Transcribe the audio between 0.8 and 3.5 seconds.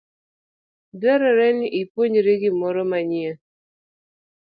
Dwarore ni ipuonjri gimoro manyien.